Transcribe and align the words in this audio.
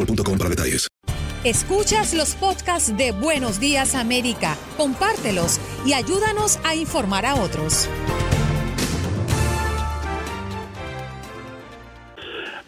boostmobile.com 0.00 0.38
para 0.38 0.50
detalles. 0.50 0.88
Escuchas 1.44 2.12
los 2.12 2.34
podcasts 2.34 2.94
de 2.96 3.12
Buenos 3.12 3.60
Días 3.60 3.94
América, 3.94 4.58
compártelos 4.76 5.58
y 5.86 5.94
ayúdanos 5.94 6.58
a 6.64 6.74
informar 6.74 7.24
a 7.24 7.34
otros. 7.34 7.88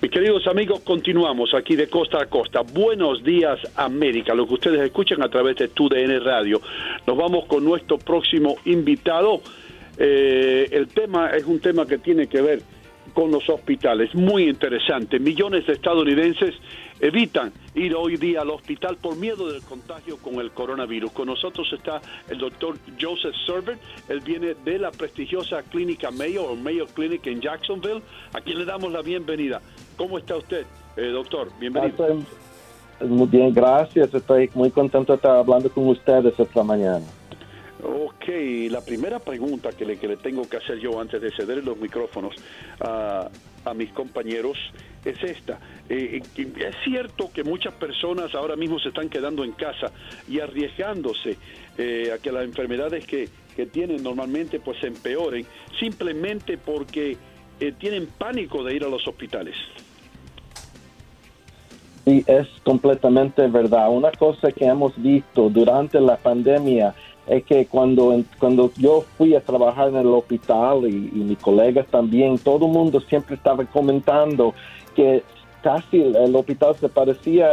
Mis 0.00 0.10
queridos 0.10 0.47
amigos, 0.47 0.81
continuamos 0.81 1.54
aquí 1.54 1.76
de 1.76 1.88
costa 1.88 2.22
a 2.22 2.26
costa. 2.26 2.62
Buenos 2.62 3.22
días 3.22 3.60
América, 3.76 4.34
lo 4.34 4.49
que 4.49 4.54
ustedes 4.54 4.81
escuchan 4.81 5.22
a 5.22 5.28
través 5.28 5.56
de 5.56 5.69
TUDN 5.69 6.25
Radio. 6.25 6.60
Nos 7.06 7.16
vamos 7.16 7.44
con 7.44 7.64
nuestro 7.64 7.99
próximo 7.99 8.56
invitado. 8.64 9.43
Eh, 9.99 10.66
el 10.72 10.88
tema 10.88 11.28
es 11.31 11.44
un 11.44 11.60
tema 11.60 11.87
que 11.87 11.99
tiene 11.99 12.26
que 12.26 12.41
ver 12.41 12.62
con 13.14 13.30
los 13.30 13.48
hospitales, 13.48 14.14
muy 14.14 14.48
interesante. 14.48 15.18
Millones 15.18 15.66
de 15.66 15.74
estadounidenses 15.74 16.54
evitan 17.00 17.52
ir 17.74 17.94
hoy 17.94 18.16
día 18.16 18.42
al 18.42 18.50
hospital 18.50 18.96
por 18.96 19.16
miedo 19.16 19.52
del 19.52 19.62
contagio 19.62 20.16
con 20.18 20.36
el 20.36 20.50
coronavirus. 20.52 21.12
Con 21.12 21.26
nosotros 21.26 21.70
está 21.72 22.00
el 22.28 22.38
doctor 22.38 22.76
Joseph 23.00 23.34
Server, 23.46 23.76
él 24.08 24.20
viene 24.20 24.54
de 24.64 24.78
la 24.78 24.90
prestigiosa 24.90 25.62
clínica 25.62 26.10
Mayo 26.10 26.44
o 26.44 26.56
Mayo 26.56 26.86
Clinic 26.86 27.26
en 27.26 27.40
Jacksonville, 27.40 28.02
a 28.32 28.40
quien 28.40 28.58
le 28.58 28.64
damos 28.64 28.92
la 28.92 29.02
bienvenida. 29.02 29.60
¿Cómo 29.96 30.19
está 30.19 30.36
usted, 30.36 30.64
eh, 30.96 31.08
doctor? 31.08 31.48
Bienvenido. 31.58 32.22
Muy 33.00 33.26
bien, 33.26 33.52
gracias. 33.52 34.14
Estoy 34.14 34.48
muy 34.54 34.70
contento 34.70 35.12
de 35.12 35.16
estar 35.16 35.36
hablando 35.36 35.69
con 35.70 35.88
ustedes 35.88 36.38
esta 36.38 36.62
mañana. 36.62 37.04
Ok, 38.32 38.70
la 38.70 38.81
primera 38.81 39.19
pregunta 39.19 39.70
que 39.72 39.84
le, 39.84 39.98
que 39.98 40.09
le 40.09 40.16
tengo 40.16 40.48
que 40.48 40.56
hacer 40.56 40.78
yo 40.78 40.98
antes 40.98 41.20
de 41.20 41.31
ceder 41.32 41.62
los 41.62 41.76
micrófonos 41.76 42.34
a, 42.81 43.28
a 43.65 43.75
mis 43.75 43.91
compañeros 43.93 44.56
es 45.04 45.22
esta. 45.22 45.59
Eh, 45.88 46.22
eh, 46.37 46.53
es 46.56 46.76
cierto 46.82 47.31
que 47.32 47.44
muchas 47.44 47.75
personas 47.75 48.34
ahora 48.34 48.56
mismo 48.56 48.78
se 48.78 48.88
están 48.88 49.10
quedando 49.10 49.44
en 49.44 49.53
casa 49.53 49.93
y 50.28 50.41
arriesgándose 50.41 51.37
eh, 51.76 52.10
a 52.15 52.19
que 52.22 52.32
las 52.32 52.44
enfermedades 52.44 53.06
que, 53.06 53.28
que 53.54 53.66
tienen 53.66 54.03
normalmente 54.03 54.60
pues 54.60 54.78
se 54.78 54.87
empeoren 54.87 55.44
simplemente 55.78 56.56
porque 56.56 57.19
tienen 57.78 58.06
pánico 58.06 58.64
de 58.64 58.75
ir 58.75 58.84
a 58.84 58.88
los 58.88 59.06
hospitales. 59.06 59.54
Sí, 62.04 62.25
es 62.26 62.49
completamente 62.64 63.47
verdad. 63.47 63.88
Una 63.91 64.10
cosa 64.10 64.50
que 64.50 64.64
hemos 64.64 65.00
visto 65.00 65.49
durante 65.49 66.00
la 66.00 66.16
pandemia 66.16 66.93
es 67.27 67.44
que 67.44 67.66
cuando, 67.66 68.22
cuando 68.38 68.71
yo 68.77 69.05
fui 69.16 69.34
a 69.34 69.41
trabajar 69.41 69.88
en 69.88 69.97
el 69.97 70.09
hospital 70.09 70.84
y, 70.84 71.10
y 71.12 71.25
mis 71.25 71.38
colegas 71.38 71.87
también, 71.87 72.38
todo 72.38 72.66
el 72.66 72.72
mundo 72.72 73.00
siempre 73.00 73.37
estaba 73.37 73.65
comentando 73.65 74.55
que 74.94 75.22
casi 75.62 76.03
el, 76.03 76.34
hospital 76.34 76.75
se 76.77 76.88
parecía 76.88 77.49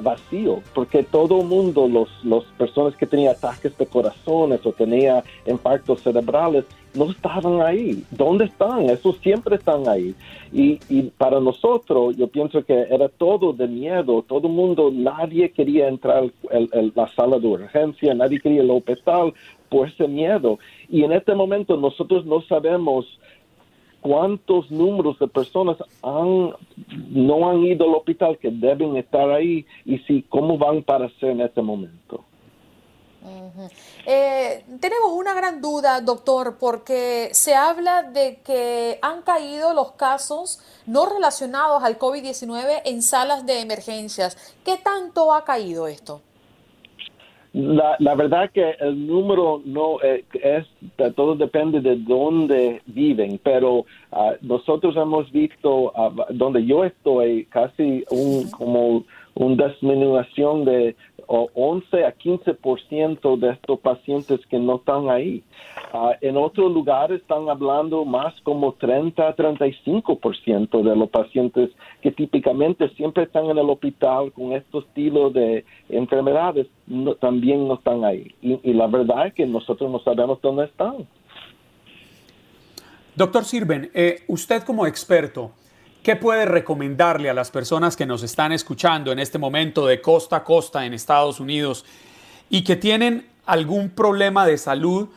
vacío, 0.00 0.62
porque 0.74 1.02
todo 1.02 1.40
el 1.40 1.46
mundo, 1.46 1.88
los, 1.88 2.08
los 2.24 2.44
personas 2.56 2.96
que 2.96 3.06
tenían 3.06 3.34
ataques 3.34 3.76
de 3.76 3.86
corazones 3.86 4.64
o 4.64 4.72
tenía 4.72 5.22
infartos 5.46 6.02
cerebrales, 6.02 6.64
no 6.94 7.10
estaban 7.10 7.62
ahí. 7.62 8.04
¿Dónde 8.10 8.46
están? 8.46 8.90
Esos 8.90 9.18
siempre 9.18 9.56
están 9.56 9.88
ahí. 9.88 10.14
Y, 10.52 10.80
y 10.88 11.02
para 11.16 11.40
nosotros, 11.40 12.16
yo 12.16 12.28
pienso 12.28 12.64
que 12.64 12.74
era 12.90 13.08
todo 13.08 13.52
de 13.52 13.68
miedo. 13.68 14.22
Todo 14.26 14.48
el 14.48 14.54
mundo, 14.54 14.90
nadie 14.92 15.50
quería 15.50 15.88
entrar 15.88 16.24
a 16.24 16.80
la 16.94 17.08
sala 17.14 17.38
de 17.38 17.46
urgencia, 17.46 18.14
nadie 18.14 18.40
quería 18.40 18.62
el 18.62 18.70
hospital 18.70 19.32
por 19.68 19.88
ese 19.88 20.08
miedo. 20.08 20.58
Y 20.88 21.04
en 21.04 21.12
este 21.12 21.34
momento 21.34 21.76
nosotros 21.76 22.26
no 22.26 22.42
sabemos 22.42 23.06
cuántos 24.00 24.70
números 24.70 25.18
de 25.18 25.28
personas 25.28 25.76
han, 26.02 26.50
no 27.10 27.50
han 27.50 27.64
ido 27.64 27.86
al 27.86 27.94
hospital 27.94 28.38
que 28.38 28.50
deben 28.50 28.96
estar 28.96 29.30
ahí 29.30 29.66
y 29.84 29.98
si 29.98 30.22
cómo 30.22 30.58
van 30.58 30.82
para 30.82 31.08
ser 31.20 31.30
en 31.30 31.42
este 31.42 31.62
momento. 31.62 32.24
Eh, 34.06 34.64
tenemos 34.80 35.12
una 35.12 35.34
gran 35.34 35.60
duda, 35.60 36.00
doctor, 36.00 36.56
porque 36.58 37.28
se 37.32 37.54
habla 37.54 38.02
de 38.02 38.40
que 38.44 38.98
han 39.02 39.22
caído 39.22 39.74
los 39.74 39.92
casos 39.92 40.60
no 40.86 41.06
relacionados 41.06 41.82
al 41.82 41.98
COVID-19 41.98 42.82
en 42.84 43.02
salas 43.02 43.44
de 43.44 43.60
emergencias. 43.60 44.36
¿Qué 44.64 44.76
tanto 44.78 45.34
ha 45.34 45.44
caído 45.44 45.86
esto? 45.86 46.22
La, 47.52 47.96
la 47.98 48.14
verdad 48.14 48.48
que 48.52 48.76
el 48.78 49.08
número 49.08 49.60
no 49.64 50.00
eh, 50.02 50.24
es, 50.34 50.66
todo 51.16 51.34
depende 51.34 51.80
de 51.80 51.96
dónde 51.96 52.80
viven, 52.86 53.40
pero 53.42 53.86
ah, 54.12 54.34
nosotros 54.40 54.94
hemos 54.96 55.30
visto, 55.32 55.92
ah, 55.96 56.12
donde 56.30 56.64
yo 56.64 56.84
estoy, 56.84 57.46
casi 57.46 58.04
un, 58.10 58.48
como 58.52 59.02
una 59.34 59.68
disminución 59.68 60.64
de 60.64 60.96
o 61.32 61.48
11 61.54 62.04
a 62.04 62.12
15% 62.12 63.38
de 63.38 63.50
estos 63.50 63.78
pacientes 63.78 64.40
que 64.46 64.58
no 64.58 64.76
están 64.76 65.08
ahí. 65.10 65.44
Ah, 65.92 66.16
en 66.20 66.36
otros 66.36 66.72
lugares 66.72 67.20
están 67.20 67.48
hablando 67.48 68.04
más 68.04 68.34
como 68.40 68.72
30 68.72 69.28
a 69.28 69.36
35% 69.36 70.82
de 70.82 70.96
los 70.96 71.08
pacientes 71.08 71.70
que 72.02 72.10
típicamente 72.10 72.88
siempre 72.96 73.22
están 73.22 73.44
en 73.44 73.58
el 73.58 73.70
hospital 73.70 74.32
con 74.32 74.54
este 74.54 74.78
estilo 74.78 75.30
de 75.30 75.64
enfermedades, 75.88 76.66
también 77.20 77.68
no 77.68 77.74
están 77.74 78.04
ahí. 78.04 78.34
Y, 78.42 78.58
y 78.68 78.72
la 78.72 78.88
verdad 78.88 79.28
es 79.28 79.34
que 79.34 79.46
nosotros 79.46 79.88
no 79.88 80.00
sabemos 80.00 80.40
dónde 80.42 80.64
están. 80.64 81.06
Doctor 83.14 83.44
Sirven, 83.44 83.90
eh, 83.94 84.24
usted 84.26 84.64
como 84.64 84.84
experto, 84.84 85.52
¿qué 86.02 86.16
puede 86.16 86.46
recomendarle 86.46 87.28
a 87.28 87.34
las 87.34 87.50
personas 87.50 87.96
que 87.96 88.06
nos 88.06 88.22
están 88.22 88.52
escuchando 88.52 89.12
en 89.12 89.18
este 89.18 89.38
momento 89.38 89.86
de 89.86 90.00
costa 90.00 90.36
a 90.36 90.44
costa 90.44 90.86
en 90.86 90.94
Estados 90.94 91.40
Unidos 91.40 91.84
y 92.48 92.64
que 92.64 92.76
tienen 92.76 93.28
algún 93.46 93.90
problema 93.90 94.46
de 94.46 94.58
salud, 94.58 95.08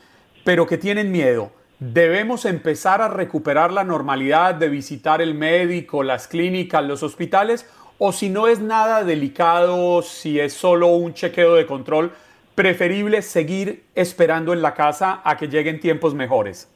pero 0.43 0.67
que 0.67 0.77
tienen 0.77 1.11
miedo? 1.11 1.51
¿Debemos 1.79 2.45
empezar 2.45 3.01
a 3.01 3.07
recuperar 3.07 3.71
la 3.71 3.83
normalidad 3.83 4.55
de 4.55 4.69
visitar 4.69 5.21
el 5.21 5.33
médico, 5.33 6.03
las 6.03 6.27
clínicas, 6.27 6.83
los 6.83 7.03
hospitales? 7.03 7.65
¿O 7.97 8.11
si 8.11 8.29
no 8.29 8.47
es 8.47 8.59
nada 8.59 9.03
delicado, 9.03 10.01
si 10.01 10.39
es 10.39 10.53
solo 10.53 10.87
un 10.87 11.13
chequeo 11.13 11.55
de 11.55 11.65
control, 11.65 12.13
preferible 12.55 13.21
seguir 13.21 13.85
esperando 13.95 14.53
en 14.53 14.61
la 14.61 14.73
casa 14.73 15.21
a 15.23 15.37
que 15.37 15.47
lleguen 15.47 15.79
tiempos 15.79 16.13
mejores? 16.13 16.72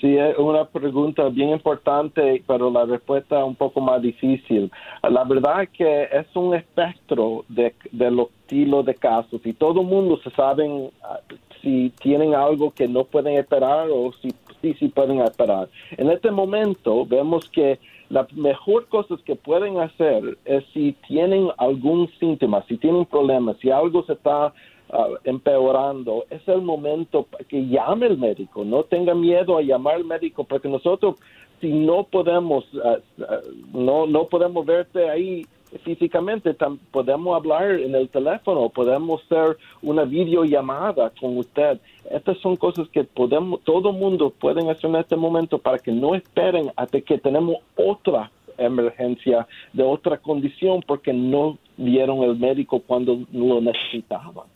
Sí, 0.00 0.16
es 0.16 0.36
una 0.36 0.66
pregunta 0.66 1.28
bien 1.30 1.50
importante, 1.50 2.42
pero 2.46 2.70
la 2.70 2.84
respuesta 2.84 3.38
es 3.38 3.44
un 3.46 3.54
poco 3.54 3.80
más 3.80 4.02
difícil. 4.02 4.70
La 5.02 5.24
verdad 5.24 5.62
es 5.62 5.70
que 5.70 6.02
es 6.04 6.26
un 6.34 6.54
espectro 6.54 7.44
de, 7.48 7.72
los 7.92 8.28
estilos 8.42 8.84
de 8.84 8.94
casos 8.94 9.40
y 9.44 9.54
todo 9.54 9.80
el 9.80 9.86
mundo 9.86 10.18
se 10.22 10.30
sabe 10.30 10.90
ah, 11.02 11.18
si 11.62 11.92
tienen 12.00 12.34
algo 12.34 12.70
que 12.70 12.86
no 12.86 13.04
pueden 13.04 13.38
esperar 13.38 13.88
o 13.90 14.12
si 14.20 14.30
sí, 14.60 14.74
sí 14.78 14.88
pueden 14.88 15.20
esperar. 15.20 15.68
En 15.96 16.10
este 16.10 16.30
momento 16.30 17.06
vemos 17.06 17.48
que 17.48 17.78
la 18.08 18.26
mejor 18.34 18.86
cosa 18.86 19.16
que 19.24 19.34
pueden 19.34 19.78
hacer 19.78 20.38
es 20.44 20.64
si 20.72 20.92
tienen 21.08 21.48
algún 21.56 22.08
síntoma, 22.20 22.64
si 22.68 22.76
tienen 22.76 23.04
problemas, 23.06 23.56
si 23.58 23.70
algo 23.70 24.04
se 24.04 24.12
está 24.12 24.52
Ah, 24.88 25.08
empeorando, 25.24 26.26
es 26.30 26.46
el 26.46 26.62
momento 26.62 27.26
que 27.48 27.66
llame 27.66 28.06
el 28.06 28.18
médico, 28.18 28.64
no 28.64 28.84
tenga 28.84 29.16
miedo 29.16 29.58
a 29.58 29.62
llamar 29.62 29.96
al 29.96 30.04
médico, 30.04 30.44
porque 30.44 30.68
nosotros 30.68 31.16
si 31.60 31.72
no 31.72 32.04
podemos, 32.04 32.64
ah, 32.84 32.98
ah, 33.28 33.40
no, 33.72 34.06
no 34.06 34.26
podemos 34.28 34.64
verte 34.64 35.10
ahí 35.10 35.44
físicamente, 35.82 36.54
podemos 36.92 37.36
hablar 37.36 37.72
en 37.72 37.96
el 37.96 38.08
teléfono, 38.08 38.68
podemos 38.68 39.22
hacer 39.24 39.56
una 39.82 40.04
videollamada 40.04 41.10
con 41.20 41.36
usted. 41.36 41.80
Estas 42.08 42.38
son 42.38 42.54
cosas 42.54 42.88
que 42.88 43.02
podemos, 43.02 43.60
todo 43.62 43.92
mundo 43.92 44.30
pueden 44.30 44.70
hacer 44.70 44.90
en 44.90 44.96
este 44.96 45.16
momento 45.16 45.58
para 45.58 45.78
que 45.78 45.90
no 45.90 46.14
esperen 46.14 46.70
hasta 46.76 47.00
que 47.00 47.18
tenemos 47.18 47.56
otra 47.74 48.30
emergencia 48.56 49.46
de 49.72 49.82
otra 49.82 50.16
condición 50.18 50.80
porque 50.86 51.12
no 51.12 51.58
vieron 51.76 52.22
el 52.22 52.36
médico 52.36 52.80
cuando 52.86 53.18
lo 53.32 53.60
necesitaban. 53.60 54.55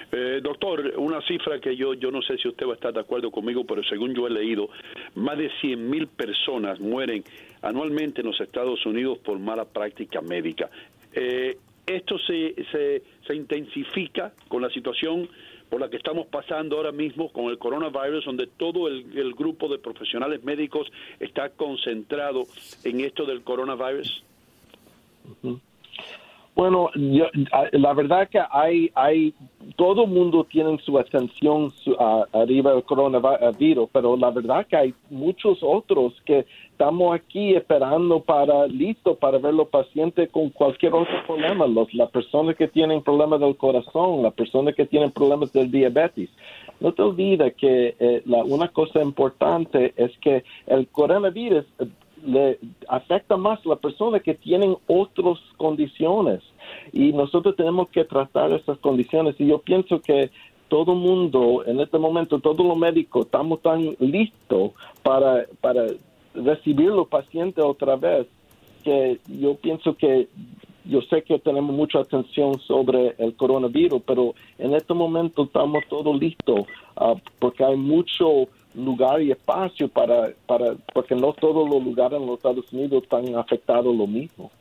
Eh, 0.11 0.41
doctor, 0.43 0.93
una 0.97 1.21
cifra 1.21 1.59
que 1.59 1.75
yo, 1.75 1.93
yo 1.93 2.11
no 2.11 2.21
sé 2.21 2.37
si 2.37 2.47
usted 2.47 2.65
va 2.65 2.71
a 2.71 2.75
estar 2.75 2.93
de 2.93 2.99
acuerdo 2.99 3.31
conmigo, 3.31 3.63
pero 3.65 3.81
según 3.83 4.13
yo 4.13 4.27
he 4.27 4.29
leído, 4.29 4.69
más 5.15 5.37
de 5.37 5.49
100 5.61 5.89
mil 5.89 6.07
personas 6.07 6.79
mueren 6.79 7.23
anualmente 7.61 8.21
en 8.21 8.27
los 8.27 8.39
Estados 8.41 8.85
Unidos 8.85 9.19
por 9.19 9.39
mala 9.39 9.65
práctica 9.65 10.21
médica. 10.21 10.69
Eh, 11.13 11.57
esto 11.85 12.17
se, 12.19 12.55
se, 12.71 13.03
se 13.25 13.35
intensifica 13.35 14.33
con 14.47 14.61
la 14.61 14.69
situación 14.69 15.29
por 15.69 15.79
la 15.79 15.89
que 15.89 15.95
estamos 15.95 16.27
pasando 16.27 16.75
ahora 16.75 16.91
mismo 16.91 17.31
con 17.31 17.45
el 17.45 17.57
coronavirus, 17.57 18.25
donde 18.25 18.47
todo 18.47 18.89
el, 18.89 19.17
el 19.17 19.33
grupo 19.33 19.69
de 19.69 19.79
profesionales 19.79 20.43
médicos 20.43 20.91
está 21.19 21.49
concentrado 21.49 22.43
en 22.83 22.99
esto 22.99 23.25
del 23.25 23.41
coronavirus. 23.41 24.21
Bueno, 26.53 26.89
yo, 26.95 27.27
la 27.71 27.93
verdad 27.93 28.27
que 28.27 28.39
hay, 28.51 28.91
hay, 28.93 29.33
todo 29.77 30.05
mundo 30.05 30.43
tiene 30.43 30.77
su 30.79 30.99
atención 30.99 31.71
arriba 32.33 32.73
del 32.73 32.83
coronavirus, 32.83 33.89
pero 33.91 34.17
la 34.17 34.31
verdad 34.31 34.67
que 34.67 34.75
hay 34.75 34.93
muchos 35.09 35.59
otros 35.61 36.13
que 36.25 36.45
estamos 36.71 37.15
aquí 37.15 37.55
esperando 37.55 38.19
para, 38.19 38.67
listo 38.67 39.15
para 39.15 39.37
ver 39.37 39.53
los 39.53 39.69
pacientes 39.69 40.29
con 40.29 40.49
cualquier 40.49 40.93
otro 40.93 41.23
problema, 41.25 41.65
los, 41.67 41.93
las 41.93 42.09
personas 42.09 42.57
que 42.57 42.67
tienen 42.67 43.01
problemas 43.01 43.39
del 43.39 43.55
corazón, 43.55 44.21
las 44.21 44.33
personas 44.33 44.75
que 44.75 44.85
tienen 44.85 45.11
problemas 45.11 45.53
del 45.53 45.71
diabetes. 45.71 46.29
No 46.81 46.91
te 46.91 47.01
olvides 47.01 47.53
que 47.55 47.95
eh, 47.97 48.23
la, 48.25 48.43
una 48.43 48.67
cosa 48.67 49.01
importante 49.01 49.93
es 49.95 50.11
que 50.17 50.43
el 50.67 50.87
coronavirus 50.89 51.65
le 52.25 52.59
afecta 52.87 53.37
más 53.37 53.59
a 53.65 53.69
las 53.69 53.79
personas 53.79 54.21
que 54.21 54.33
tienen 54.33 54.75
otras 54.87 55.39
condiciones. 55.57 56.41
Y 56.93 57.13
nosotros 57.13 57.55
tenemos 57.55 57.89
que 57.89 58.05
tratar 58.05 58.51
esas 58.51 58.77
condiciones. 58.79 59.35
Y 59.39 59.47
yo 59.47 59.59
pienso 59.59 60.01
que 60.01 60.29
todo 60.67 60.95
mundo 60.95 61.63
en 61.65 61.81
este 61.81 61.97
momento, 61.97 62.39
todos 62.39 62.65
los 62.65 62.77
médicos 62.77 63.25
estamos 63.25 63.61
tan 63.61 63.95
listos 63.99 64.71
para, 65.03 65.45
para 65.59 65.85
recibir 66.33 66.87
los 66.87 67.07
pacientes 67.07 67.63
otra 67.63 67.97
vez 67.97 68.27
que 68.83 69.19
yo 69.27 69.55
pienso 69.55 69.95
que 69.95 70.29
yo 70.85 71.01
sé 71.03 71.21
que 71.23 71.37
tenemos 71.39 71.75
mucha 71.75 71.99
atención 71.99 72.59
sobre 72.61 73.15
el 73.19 73.35
coronavirus, 73.35 74.01
pero 74.05 74.33
en 74.57 74.73
este 74.73 74.93
momento 74.93 75.43
estamos 75.43 75.83
todos 75.89 76.19
listos 76.19 76.61
ah, 76.95 77.15
porque 77.39 77.63
hay 77.63 77.75
mucho 77.75 78.47
lugar 78.73 79.21
y 79.21 79.31
espacio 79.31 79.87
para, 79.87 80.33
para, 80.45 80.75
porque 80.93 81.15
no 81.15 81.33
todos 81.33 81.69
los 81.69 81.83
lugares 81.83 82.19
en 82.19 82.25
los 82.25 82.37
Estados 82.37 82.71
Unidos 82.71 83.03
están 83.03 83.35
afectados 83.35 83.95
lo 83.95 84.07
mismo. 84.07 84.51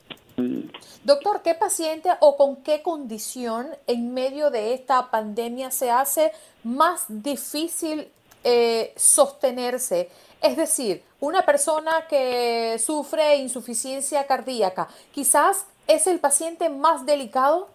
Doctor, 1.04 1.42
¿qué 1.42 1.54
paciente 1.54 2.10
o 2.20 2.36
con 2.36 2.56
qué 2.56 2.82
condición 2.82 3.66
en 3.86 4.14
medio 4.14 4.50
de 4.50 4.74
esta 4.74 5.10
pandemia 5.10 5.70
se 5.70 5.90
hace 5.90 6.32
más 6.64 7.04
difícil 7.08 8.08
eh, 8.44 8.92
sostenerse? 8.96 10.08
Es 10.42 10.56
decir, 10.56 11.02
una 11.20 11.42
persona 11.42 12.06
que 12.08 12.78
sufre 12.78 13.36
insuficiencia 13.36 14.26
cardíaca, 14.26 14.88
quizás 15.12 15.66
es 15.86 16.06
el 16.06 16.20
paciente 16.20 16.68
más 16.68 17.04
delicado. 17.04 17.68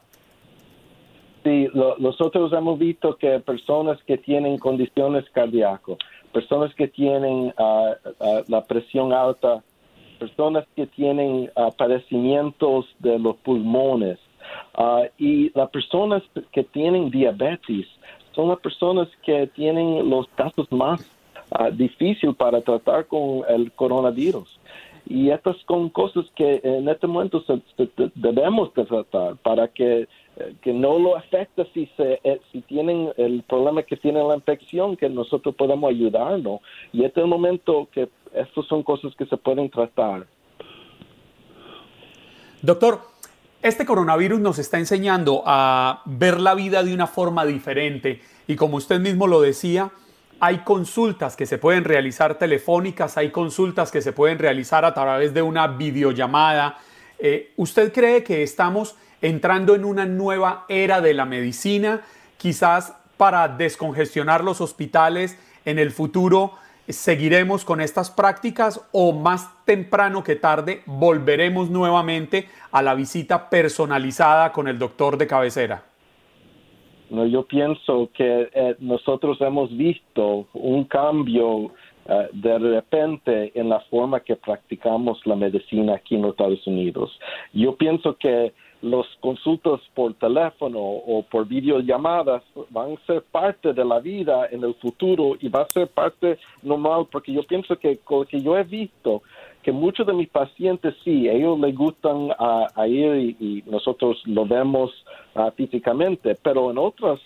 Sí, 1.46 1.70
nosotros 2.00 2.52
hemos 2.54 2.80
visto 2.80 3.18
que 3.18 3.40
personas 3.40 4.02
que 4.08 4.18
tienen 4.18 4.58
condiciones 4.58 5.30
cardíacas, 5.30 5.98
personas 6.34 6.74
que 6.74 6.88
tienen 6.88 7.54
ah, 7.60 7.94
ah, 8.20 8.42
la 8.48 8.64
presión 8.64 9.14
alta, 9.14 9.62
personas 10.18 10.66
que 10.76 10.88
tienen 10.88 11.52
ah, 11.56 11.70
padecimientos 11.78 12.88
de 12.98 13.20
los 13.20 13.36
pulmones 13.38 14.18
y 15.20 15.52
las 15.56 15.70
personas 15.70 16.24
que 16.52 16.64
tienen 16.64 17.12
diabetes 17.12 17.86
son 18.32 18.50
las 18.50 18.60
personas 18.60 19.08
que 19.24 19.46
tienen 19.46 20.10
los 20.10 20.28
casos 20.30 20.72
más 20.72 21.08
difíciles 21.74 22.36
para 22.36 22.62
tratar 22.62 23.06
con 23.06 23.44
el 23.48 23.72
coronavirus. 23.72 24.60
Y 25.08 25.30
estas 25.30 25.56
son 25.68 25.90
cosas 25.90 26.26
que 26.36 26.62
en 26.64 26.90
este 26.90 27.08
momento 27.08 27.44
debemos 28.16 28.74
tratar 28.74 29.36
para 29.38 29.68
que 29.68 30.08
que 30.62 30.74
no 30.74 31.00
lo 31.00 31.16
afecta 31.16 31.66
si 31.74 31.90
se 31.96 32.20
eh, 32.24 32.42
si 32.52 32.62
tienen 32.62 33.10
el 33.16 33.42
problema 33.44 33.84
que 33.84 33.96
tienen 33.96 34.28
la 34.28 34.36
infección 34.36 34.98
que 34.98 35.08
nosotros 35.08 35.56
podemos 35.56 35.90
ayudarnos. 35.90 36.60
Y 36.92 37.06
este 37.06 37.22
es 37.22 37.28
momento 37.28 37.88
que 37.92 38.10
estas 38.34 38.66
son 38.66 38.84
cosas 38.84 39.16
que 39.16 39.26
se 39.26 39.38
pueden 39.38 39.70
tratar. 39.70 40.28
Doctor 42.62 43.00
este 43.66 43.86
coronavirus 43.86 44.40
nos 44.42 44.60
está 44.60 44.78
enseñando 44.78 45.42
a 45.44 46.04
ver 46.06 46.40
la 46.40 46.54
vida 46.54 46.84
de 46.84 46.94
una 46.94 47.08
forma 47.08 47.46
diferente. 47.46 48.22
Y 48.48 48.56
como 48.56 48.78
usted 48.78 49.00
mismo 49.00 49.26
lo 49.26 49.42
decía 49.42 49.92
hay 50.40 50.60
consultas 50.60 51.36
que 51.36 51.46
se 51.46 51.58
pueden 51.58 51.84
realizar 51.84 52.38
telefónicas, 52.38 53.18
hay 53.18 53.32
consultas 53.32 53.92
que 53.92 54.02
se 54.02 54.14
pueden 54.14 54.40
realizar 54.40 54.86
a 54.86 54.94
través 54.94 55.34
de 55.34 55.42
una 55.42 55.68
videollamada. 55.68 56.78
Eh, 57.20 57.54
¿Usted 57.56 57.94
cree 57.94 58.24
que 58.24 58.44
estamos 58.44 58.96
entrando 59.22 59.76
en 59.76 59.86
una 59.86 60.06
nueva 60.06 60.66
era 60.68 61.02
de 61.02 61.14
la 61.14 61.26
medicina, 61.26 62.02
quizás 62.38 62.94
para 63.18 63.48
descongestionar 63.48 64.44
los 64.44 64.62
hospitales 64.62 65.38
en 65.66 65.80
el 65.80 65.92
futuro. 65.92 66.54
¿Seguiremos 66.88 67.66
con 67.66 67.82
estas 67.82 68.12
prácticas 68.12 68.80
o 68.92 69.12
más 69.12 69.50
temprano 69.66 70.24
que 70.24 70.36
tarde 70.36 70.84
volveremos 70.86 71.72
nuevamente 71.72 72.48
a 72.72 72.84
la 72.84 72.94
visita 72.94 73.50
personalizada 73.50 74.52
con 74.52 74.68
el 74.68 74.78
doctor 74.78 75.18
de 75.18 75.26
cabecera? 75.26 75.84
No, 77.16 77.26
yo 77.26 77.44
pienso 77.44 78.10
que 78.14 78.50
eh, 78.54 78.76
nosotros 78.80 79.40
hemos 79.40 79.76
visto 79.78 80.48
un 80.54 80.84
cambio 80.84 81.48
uh, 81.48 81.72
de 82.34 82.60
repente 82.60 83.54
en 83.56 83.70
la 83.70 83.80
forma 83.90 84.20
que 84.20 84.36
practicamos 84.36 85.26
la 85.26 85.38
medicina 85.38 85.96
aquí 85.96 86.16
en 86.16 86.24
los 86.24 86.32
Estados 86.32 86.68
Unidos. 86.68 87.18
Yo 87.54 87.78
pienso 87.78 88.18
que 88.18 88.52
los 88.82 89.08
consultas 89.22 89.80
por 89.94 90.14
teléfono 90.16 90.80
o 90.80 91.24
por 91.24 91.48
videollamadas 91.48 92.44
van 92.70 92.94
a 92.94 93.06
ser 93.06 93.24
parte 93.32 93.72
de 93.72 93.86
la 93.86 94.00
vida 94.00 94.50
en 94.52 94.66
el 94.66 94.74
futuro 94.76 95.38
y 95.40 95.48
va 95.48 95.62
a 95.62 95.70
ser 95.70 95.88
parte 95.88 96.38
normal 96.62 97.08
porque 97.10 97.32
yo 97.32 97.44
pienso 97.44 97.80
que 97.80 97.98
con 98.00 98.20
lo 98.20 98.26
que 98.26 98.42
yo 98.42 98.58
he 98.58 98.64
visto 98.64 99.24
que 99.66 99.72
muchos 99.72 100.06
de 100.06 100.14
mis 100.14 100.30
pacientes 100.30 100.94
sí, 101.04 101.28
ellos 101.28 101.60
les 101.60 101.76
gustan 101.76 102.30
a, 102.38 102.88
ir 102.88 103.36
y, 103.40 103.64
nosotros 103.66 104.22
lo 104.26 104.46
vemos 104.46 104.92
uh, 105.34 105.50
físicamente, 105.56 106.36
pero 106.36 106.70
en 106.70 106.78
otras 106.78 107.20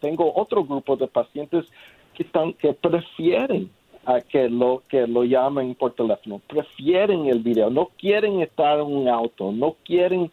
tengo 0.00 0.32
otro 0.34 0.64
grupo 0.64 0.96
de 0.96 1.06
pacientes 1.06 1.66
que 2.14 2.22
están 2.22 2.54
que 2.54 2.72
prefieren 2.72 3.68
a 4.06 4.22
que 4.22 4.48
lo 4.48 4.84
que 4.88 5.06
lo 5.06 5.24
llamen 5.24 5.74
por 5.74 5.92
teléfono. 5.92 6.40
Prefieren 6.46 7.26
el 7.26 7.40
video, 7.40 7.68
no 7.68 7.90
quieren 7.98 8.40
estar 8.40 8.78
en 8.78 8.86
un 8.86 9.08
auto, 9.08 9.52
no 9.52 9.76
quieren 9.84 10.30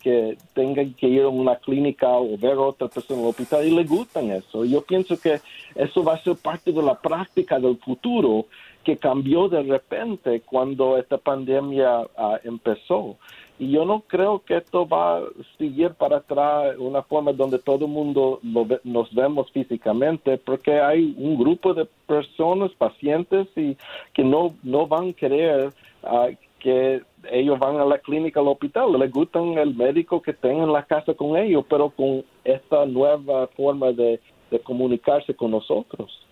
que 0.00 0.36
tengan 0.54 0.92
que 0.94 1.06
ir 1.06 1.22
a 1.22 1.28
una 1.28 1.54
clínica 1.54 2.08
o 2.08 2.36
ver 2.36 2.54
a 2.54 2.62
otra 2.62 2.88
persona 2.88 3.20
en 3.20 3.26
el 3.26 3.30
hospital 3.30 3.64
y 3.64 3.76
les 3.76 3.88
gustan 3.88 4.32
eso. 4.32 4.64
Yo 4.64 4.82
pienso 4.82 5.20
que 5.20 5.40
eso 5.76 6.02
va 6.02 6.14
a 6.14 6.18
ser 6.24 6.34
parte 6.34 6.72
de 6.72 6.82
la 6.82 6.98
práctica 6.98 7.60
del 7.60 7.76
futuro 7.76 8.46
que 8.82 8.96
cambió 8.96 9.48
de 9.48 9.62
repente 9.62 10.42
cuando 10.42 10.98
esta 10.98 11.18
pandemia 11.18 12.00
uh, 12.00 12.36
empezó. 12.44 13.16
Y 13.58 13.70
yo 13.70 13.84
no 13.84 14.00
creo 14.00 14.42
que 14.44 14.56
esto 14.56 14.88
va 14.88 15.18
a 15.18 15.22
seguir 15.56 15.90
para 15.90 16.16
atrás 16.16 16.74
una 16.78 17.02
forma 17.02 17.32
donde 17.32 17.58
todo 17.58 17.84
el 17.84 17.92
mundo 17.92 18.40
nos 18.82 19.14
vemos 19.14 19.52
físicamente, 19.52 20.36
porque 20.38 20.80
hay 20.80 21.14
un 21.16 21.38
grupo 21.38 21.72
de 21.72 21.86
personas, 22.06 22.72
pacientes, 22.72 23.46
y 23.54 23.76
que 24.14 24.24
no, 24.24 24.54
no 24.64 24.88
van 24.88 25.10
a 25.10 25.12
querer 25.12 25.72
ah, 26.02 26.28
que 26.58 27.02
ellos 27.30 27.58
van 27.58 27.76
a 27.76 27.84
la 27.84 27.98
clínica, 27.98 28.40
al 28.40 28.48
hospital, 28.48 28.98
les 28.98 29.12
gustan 29.12 29.58
el 29.58 29.74
médico 29.76 30.20
que 30.20 30.32
tenga 30.32 30.64
en 30.64 30.72
la 30.72 30.84
casa 30.84 31.14
con 31.14 31.36
ellos, 31.36 31.64
pero 31.68 31.90
con 31.90 32.24
esta 32.42 32.84
nueva 32.86 33.46
forma 33.48 33.92
de 33.92 34.18
comunicarse 34.64 35.34
con 35.34 35.52
nosotros. 35.52 36.22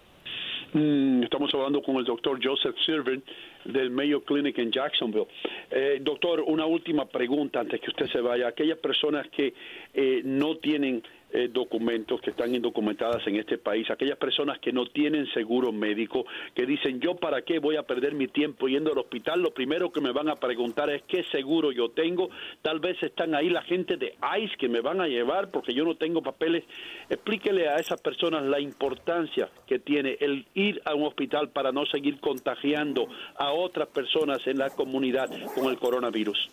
Mm, 0.72 1.24
estamos 1.24 1.52
hablando 1.52 1.82
con 1.82 1.96
el 1.96 2.04
doctor 2.04 2.38
Joseph 2.42 2.76
Sirven 2.86 3.22
del 3.64 3.90
Mayo 3.90 4.22
Clinic 4.22 4.58
en 4.58 4.70
Jacksonville. 4.70 5.26
Eh, 5.70 5.98
doctor, 6.00 6.40
una 6.46 6.66
última 6.66 7.06
pregunta 7.06 7.60
antes 7.60 7.80
que 7.80 7.90
usted 7.90 8.06
se 8.06 8.20
vaya. 8.20 8.48
Aquellas 8.48 8.78
personas 8.78 9.28
que 9.28 9.54
eh, 9.94 10.22
no 10.24 10.56
tienen 10.56 11.02
eh, 11.32 11.48
documentos 11.48 12.20
que 12.20 12.30
están 12.30 12.52
indocumentadas 12.52 13.24
en 13.28 13.36
este 13.36 13.56
país, 13.56 13.88
aquellas 13.88 14.18
personas 14.18 14.58
que 14.58 14.72
no 14.72 14.86
tienen 14.86 15.28
seguro 15.32 15.70
médico, 15.70 16.26
que 16.56 16.66
dicen 16.66 16.98
yo 16.98 17.14
para 17.14 17.42
qué 17.42 17.60
voy 17.60 17.76
a 17.76 17.84
perder 17.84 18.14
mi 18.14 18.26
tiempo 18.26 18.66
yendo 18.66 18.90
al 18.90 18.98
hospital, 18.98 19.40
lo 19.40 19.54
primero 19.54 19.92
que 19.92 20.00
me 20.00 20.10
van 20.10 20.28
a 20.28 20.34
preguntar 20.34 20.90
es 20.90 21.02
qué 21.02 21.22
seguro 21.30 21.70
yo 21.70 21.90
tengo, 21.90 22.30
tal 22.62 22.80
vez 22.80 23.00
están 23.00 23.36
ahí 23.36 23.48
la 23.48 23.62
gente 23.62 23.96
de 23.96 24.16
ICE 24.40 24.56
que 24.56 24.68
me 24.68 24.80
van 24.80 25.00
a 25.00 25.06
llevar 25.06 25.52
porque 25.52 25.72
yo 25.72 25.84
no 25.84 25.94
tengo 25.94 26.20
papeles, 26.20 26.64
explíquele 27.08 27.68
a 27.68 27.76
esas 27.76 28.02
personas 28.02 28.42
la 28.42 28.58
importancia 28.58 29.50
que 29.68 29.78
tiene 29.78 30.16
el 30.18 30.46
ir 30.54 30.82
a 30.84 30.96
un 30.96 31.04
hospital 31.04 31.50
para 31.50 31.70
no 31.70 31.86
seguir 31.86 32.18
contagiando 32.18 33.06
a 33.36 33.49
otras 33.52 33.88
personas 33.88 34.46
en 34.46 34.58
la 34.58 34.70
comunidad 34.70 35.30
con 35.54 35.66
el 35.66 35.78
coronavirus. 35.78 36.50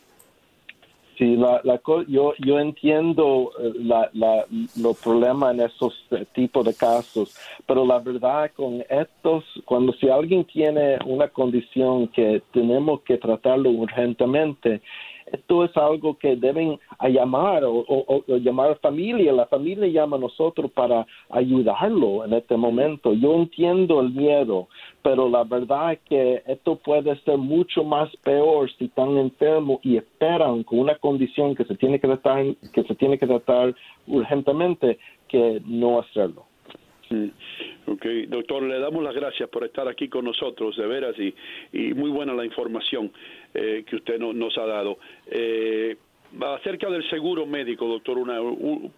Sí, 1.17 1.35
la, 1.35 1.61
la, 1.63 1.81
yo, 2.07 2.33
yo 2.37 2.59
entiendo 2.59 3.51
eh, 3.59 3.71
la, 3.79 4.07
la, 4.13 4.45
los 4.75 4.99
problemas 4.99 5.55
en 5.55 5.61
esos 5.61 5.95
eh, 6.11 6.25
tipos 6.31 6.63
de 6.63 6.75
casos, 6.75 7.35
pero 7.65 7.83
la 7.85 7.97
verdad 7.97 8.51
con 8.55 8.83
estos, 8.87 9.43
cuando 9.65 9.93
si 9.93 10.09
alguien 10.09 10.45
tiene 10.45 10.99
una 11.05 11.27
condición 11.29 12.09
que 12.09 12.43
tenemos 12.53 13.01
que 13.01 13.17
tratarlo 13.17 13.71
urgentemente, 13.71 14.81
esto 15.31 15.63
es 15.63 15.75
algo 15.75 16.17
que 16.17 16.35
deben 16.35 16.79
llamar 17.09 17.63
o, 17.65 18.23
llamar 18.27 18.71
a 18.71 18.75
familia. 18.75 19.33
La 19.33 19.45
familia 19.45 19.87
llama 19.87 20.17
a 20.17 20.19
nosotros 20.19 20.71
para 20.71 21.05
ayudarlo 21.29 22.25
en 22.25 22.33
este 22.33 22.55
momento. 22.55 23.13
Yo 23.13 23.35
entiendo 23.35 23.99
el 23.99 24.11
miedo, 24.11 24.67
pero 25.01 25.29
la 25.29 25.43
verdad 25.43 25.93
es 25.93 25.99
que 26.01 26.43
esto 26.47 26.77
puede 26.77 27.15
ser 27.21 27.37
mucho 27.37 27.83
más 27.83 28.09
peor 28.23 28.69
si 28.77 28.85
están 28.85 29.17
enfermos 29.17 29.79
y 29.83 29.97
esperan 29.97 30.63
con 30.63 30.79
una 30.79 30.95
condición 30.95 31.55
que 31.55 31.65
se 31.65 31.75
tiene 31.75 31.99
que 31.99 32.07
tratar, 32.07 32.43
que 32.73 32.83
se 32.83 32.95
tiene 32.95 33.17
que 33.17 33.27
tratar 33.27 33.75
urgentemente 34.07 34.97
que 35.27 35.61
no 35.65 35.99
hacerlo. 35.99 36.46
Sí. 37.09 37.31
Ok, 37.85 38.05
doctor, 38.27 38.63
le 38.63 38.79
damos 38.79 39.03
las 39.03 39.15
gracias 39.15 39.47
por 39.49 39.63
estar 39.63 39.87
aquí 39.87 40.09
con 40.09 40.25
nosotros, 40.25 40.75
de 40.75 40.87
veras, 40.87 41.15
y, 41.17 41.33
muy 41.93 42.09
buena 42.09 42.33
la 42.33 42.45
información 42.45 43.11
eh, 43.53 43.83
que 43.87 43.95
usted 43.95 44.19
nos 44.19 44.57
ha 44.57 44.65
dado. 44.65 44.99
Eh, 45.27 45.95
acerca 46.41 46.89
del 46.89 47.07
seguro 47.09 47.45
médico, 47.45 47.87
doctor, 47.87 48.17
una, 48.17 48.39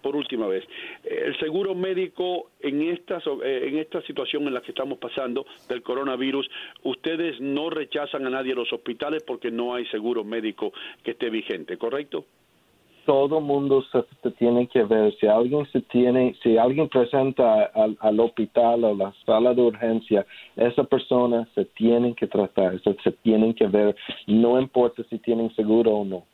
por 0.02 0.16
última 0.16 0.46
vez. 0.46 0.64
El 1.04 1.38
seguro 1.38 1.74
médico 1.74 2.50
en 2.60 2.82
esta, 2.82 3.22
en 3.42 3.78
esta 3.78 4.02
situación 4.02 4.46
en 4.48 4.54
la 4.54 4.62
que 4.62 4.72
estamos 4.72 4.98
pasando 4.98 5.46
del 5.68 5.82
coronavirus, 5.82 6.50
ustedes 6.82 7.40
no 7.40 7.70
rechazan 7.70 8.26
a 8.26 8.30
nadie 8.30 8.52
a 8.52 8.56
los 8.56 8.72
hospitales 8.72 9.22
porque 9.22 9.50
no 9.50 9.74
hay 9.74 9.86
seguro 9.86 10.24
médico 10.24 10.72
que 11.04 11.12
esté 11.12 11.30
vigente, 11.30 11.76
¿correcto? 11.76 12.24
Todo 13.06 13.40
mundo 13.40 13.82
se, 13.92 14.30
tiene 14.32 14.66
que 14.68 14.84
ver. 14.84 15.14
Si 15.18 15.26
alguien 15.26 15.66
se 15.72 15.80
tiene, 15.82 16.34
si 16.42 16.56
alguien 16.56 16.88
presenta 16.88 17.64
al, 17.74 17.96
al 18.00 18.20
hospital 18.20 18.84
o 18.84 18.94
la 18.94 19.12
sala 19.26 19.54
de 19.54 19.62
urgencia, 19.62 20.26
esa 20.56 20.84
persona 20.84 21.48
se 21.54 21.64
tiene 21.64 22.14
que 22.14 22.26
tratar, 22.26 22.80
se, 22.82 22.96
se 23.02 23.12
tienen 23.12 23.54
que 23.54 23.66
ver, 23.66 23.94
no 24.26 24.60
importa 24.60 25.02
si 25.10 25.18
tienen 25.18 25.54
seguro 25.54 25.92
o 25.92 26.04
no. 26.04 26.24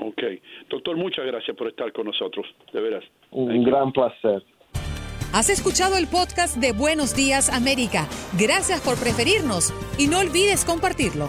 Ok. 0.00 0.22
Doctor, 0.68 0.96
muchas 0.96 1.26
gracias 1.26 1.56
por 1.56 1.68
estar 1.68 1.92
con 1.92 2.06
nosotros, 2.06 2.46
de 2.72 2.80
veras. 2.80 3.04
Un 3.30 3.64
gran 3.64 3.92
placer. 3.92 4.42
Has 5.32 5.50
escuchado 5.50 5.98
el 5.98 6.06
podcast 6.06 6.56
de 6.56 6.72
Buenos 6.72 7.14
Días 7.14 7.52
América. 7.52 8.08
Gracias 8.38 8.80
por 8.80 8.98
preferirnos 8.98 9.74
y 9.98 10.06
no 10.06 10.20
olvides 10.20 10.64
compartirlo. 10.64 11.28